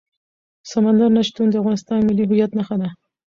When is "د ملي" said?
1.99-2.23